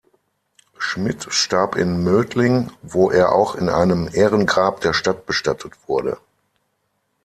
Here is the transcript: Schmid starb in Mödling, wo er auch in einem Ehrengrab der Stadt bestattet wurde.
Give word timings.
Schmid 0.79 1.31
starb 1.31 1.75
in 1.75 2.03
Mödling, 2.03 2.71
wo 2.81 3.11
er 3.11 3.33
auch 3.35 3.53
in 3.53 3.69
einem 3.69 4.09
Ehrengrab 4.11 4.81
der 4.81 4.93
Stadt 4.93 5.27
bestattet 5.27 5.73
wurde. 5.85 6.17